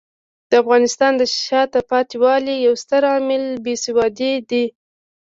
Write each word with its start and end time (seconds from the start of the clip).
د 0.49 0.51
افغانستان 0.63 1.11
د 1.17 1.23
شاته 1.45 1.79
پاتې 1.91 2.15
والي 2.23 2.55
یو 2.65 2.73
ستر 2.83 3.01
عامل 3.11 3.43
بې 3.63 3.75
سوادي 3.85 4.33
دی. 4.49 4.65